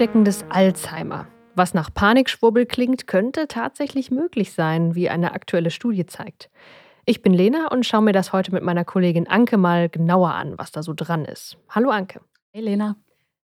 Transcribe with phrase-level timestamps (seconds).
[0.00, 1.26] Ansteckendes Alzheimer.
[1.56, 6.48] Was nach Panikschwurbel klingt, könnte tatsächlich möglich sein, wie eine aktuelle Studie zeigt.
[7.04, 10.56] Ich bin Lena und schaue mir das heute mit meiner Kollegin Anke mal genauer an,
[10.56, 11.58] was da so dran ist.
[11.68, 12.22] Hallo Anke.
[12.54, 12.96] Hey Lena.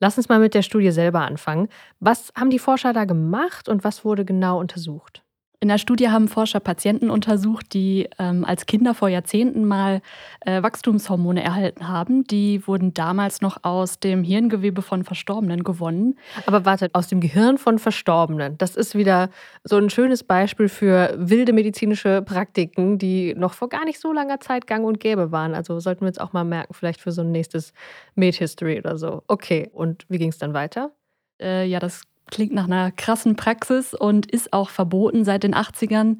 [0.00, 1.68] Lass uns mal mit der Studie selber anfangen.
[1.98, 5.22] Was haben die Forscher da gemacht und was wurde genau untersucht?
[5.62, 10.00] In der Studie haben Forscher Patienten untersucht, die ähm, als Kinder vor Jahrzehnten mal
[10.40, 12.24] äh, Wachstumshormone erhalten haben.
[12.24, 16.18] Die wurden damals noch aus dem Hirngewebe von Verstorbenen gewonnen.
[16.46, 18.56] Aber wartet, aus dem Gehirn von Verstorbenen.
[18.56, 19.28] Das ist wieder
[19.62, 24.40] so ein schönes Beispiel für wilde medizinische Praktiken, die noch vor gar nicht so langer
[24.40, 25.54] Zeit gang und gäbe waren.
[25.54, 27.74] Also sollten wir jetzt auch mal merken, vielleicht für so ein nächstes
[28.14, 29.24] Med History oder so.
[29.28, 30.92] Okay, und wie ging es dann weiter?
[31.38, 36.18] Äh, ja, das klingt nach einer krassen Praxis und ist auch verboten seit den 80ern,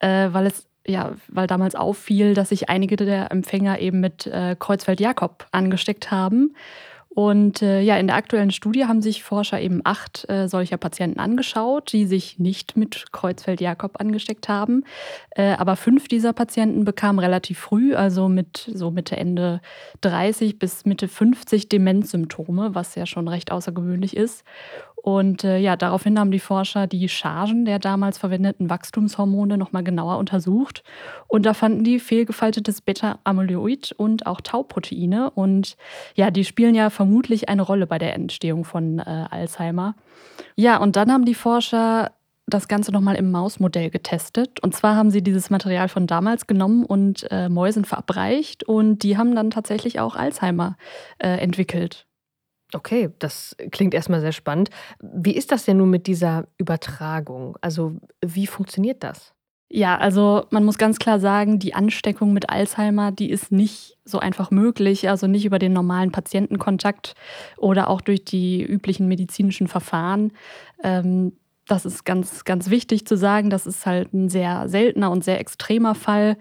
[0.00, 4.56] äh, weil es ja, weil damals auffiel, dass sich einige der Empfänger eben mit äh,
[4.58, 6.54] Kreuzfeld-Jakob angesteckt haben.
[7.18, 11.18] Und äh, ja, in der aktuellen Studie haben sich Forscher eben acht äh, solcher Patienten
[11.18, 14.84] angeschaut, die sich nicht mit Kreuzfeld-Jakob angesteckt haben.
[15.30, 19.60] Äh, aber fünf dieser Patienten bekamen relativ früh, also mit so Mitte, Ende
[20.02, 24.44] 30 bis Mitte 50 Demenzsymptome, was ja schon recht außergewöhnlich ist.
[25.02, 30.18] Und äh, ja, daraufhin haben die Forscher die Chargen der damals verwendeten Wachstumshormone nochmal genauer
[30.18, 30.82] untersucht.
[31.28, 35.30] Und da fanden die fehlgefaltetes Beta-Amyloid und auch Tauproteine.
[35.30, 35.76] Und
[36.14, 39.94] ja, die spielen ja vermutlich eine Rolle bei der Entstehung von äh, Alzheimer.
[40.56, 42.10] Ja, und dann haben die Forscher
[42.48, 44.60] das Ganze nochmal im Mausmodell getestet.
[44.60, 48.64] Und zwar haben sie dieses Material von damals genommen und äh, Mäusen verabreicht.
[48.64, 50.76] Und die haben dann tatsächlich auch Alzheimer
[51.18, 52.07] äh, entwickelt.
[52.74, 54.68] Okay, das klingt erstmal sehr spannend.
[55.00, 57.56] Wie ist das denn nun mit dieser Übertragung?
[57.62, 59.32] Also, wie funktioniert das?
[59.70, 64.18] Ja, also man muss ganz klar sagen, die Ansteckung mit Alzheimer, die ist nicht so
[64.18, 67.14] einfach möglich, also nicht über den normalen Patientenkontakt
[67.58, 70.32] oder auch durch die üblichen medizinischen Verfahren.
[70.82, 71.32] Ähm,
[71.66, 73.50] das ist ganz, ganz wichtig zu sagen.
[73.50, 76.38] Das ist halt ein sehr seltener und sehr extremer Fall,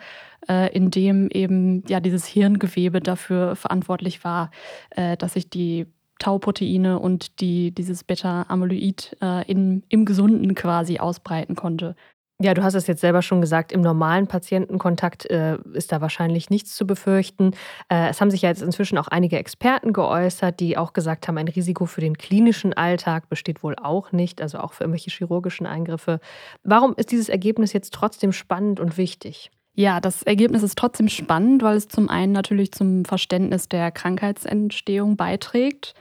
[0.49, 4.51] äh, in dem eben ja dieses Hirngewebe dafür verantwortlich war,
[4.91, 5.87] äh, dass sich die
[6.19, 11.95] Tauproteine und die, dieses Beta-Amyloid äh, im Gesunden quasi ausbreiten konnte.
[12.39, 16.51] Ja, du hast es jetzt selber schon gesagt, im normalen Patientenkontakt äh, ist da wahrscheinlich
[16.51, 17.53] nichts zu befürchten.
[17.89, 21.39] Äh, es haben sich ja jetzt inzwischen auch einige Experten geäußert, die auch gesagt haben,
[21.39, 25.65] ein Risiko für den klinischen Alltag besteht wohl auch nicht, also auch für irgendwelche chirurgischen
[25.65, 26.19] Eingriffe.
[26.63, 29.49] Warum ist dieses Ergebnis jetzt trotzdem spannend und wichtig?
[29.79, 35.17] Ja, das Ergebnis ist trotzdem spannend, weil es zum einen natürlich zum Verständnis der Krankheitsentstehung
[35.17, 35.93] beiträgt.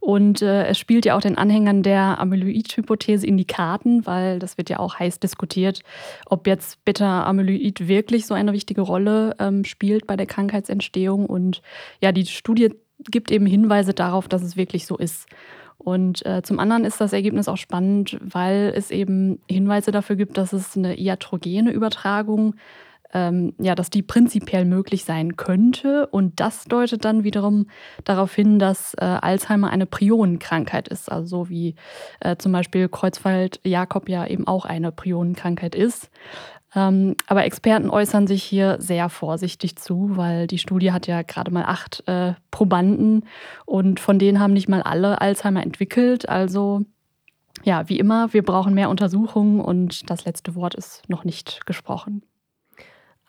[0.00, 4.58] Und äh, es spielt ja auch den Anhängern der Amyloid-Hypothese in die Karten, weil das
[4.58, 5.80] wird ja auch heiß diskutiert,
[6.26, 11.24] ob jetzt Beta-Amyloid wirklich so eine wichtige Rolle ähm, spielt bei der Krankheitsentstehung.
[11.24, 11.62] Und
[12.02, 12.74] ja, die Studie
[13.10, 15.26] gibt eben Hinweise darauf, dass es wirklich so ist.
[15.78, 20.36] Und äh, zum anderen ist das Ergebnis auch spannend, weil es eben Hinweise dafür gibt,
[20.36, 22.56] dass es eine iatrogene Übertragung
[23.12, 26.06] ähm, ja, dass die prinzipiell möglich sein könnte.
[26.06, 27.66] Und das deutet dann wiederum
[28.04, 31.74] darauf hin, dass äh, Alzheimer eine Prionenkrankheit ist, also so wie
[32.20, 36.10] äh, zum Beispiel Kreuzfeld-Jakob ja eben auch eine Prionenkrankheit ist.
[36.74, 41.50] Ähm, aber Experten äußern sich hier sehr vorsichtig zu, weil die Studie hat ja gerade
[41.50, 43.26] mal acht äh, Probanden
[43.66, 46.28] und von denen haben nicht mal alle Alzheimer entwickelt.
[46.28, 46.82] Also
[47.62, 52.22] ja, wie immer, wir brauchen mehr Untersuchungen und das letzte Wort ist noch nicht gesprochen.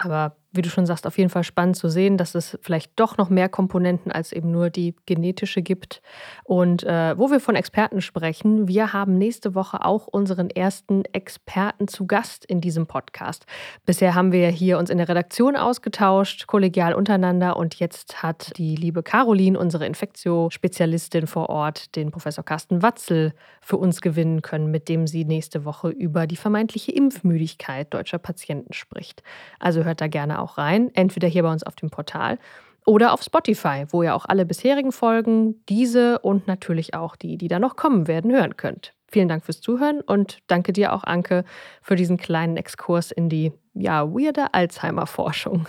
[0.04, 3.18] Aber wie du schon sagst, auf jeden Fall spannend zu sehen, dass es vielleicht doch
[3.18, 6.02] noch mehr Komponenten als eben nur die genetische gibt.
[6.44, 11.88] Und äh, wo wir von Experten sprechen, wir haben nächste Woche auch unseren ersten Experten
[11.88, 13.46] zu Gast in diesem Podcast.
[13.86, 17.58] Bisher haben wir hier uns in der Redaktion ausgetauscht, kollegial untereinander.
[17.58, 23.78] Und jetzt hat die liebe Caroline, unsere Infektiospezialistin vor Ort, den Professor Carsten Watzel für
[23.78, 29.24] uns gewinnen können, mit dem sie nächste Woche über die vermeintliche Impfmüdigkeit deutscher Patienten spricht.
[29.60, 32.38] Also hört da gerne auch rein, entweder hier bei uns auf dem Portal
[32.86, 37.48] oder auf Spotify, wo ihr auch alle bisherigen Folgen, diese und natürlich auch die, die
[37.48, 38.94] da noch kommen werden, hören könnt.
[39.08, 41.46] Vielen Dank fürs Zuhören und danke dir auch, Anke,
[41.82, 45.68] für diesen kleinen Exkurs in die ja, weirde Alzheimer-Forschung.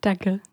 [0.00, 0.40] Danke.